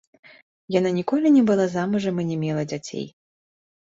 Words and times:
Яна 0.75 0.89
ніколі 0.99 1.27
не 1.35 1.43
была 1.49 1.67
замужам 1.75 2.15
і 2.23 2.27
не 2.29 2.37
мела 2.45 2.63
дзяцей. 2.71 3.05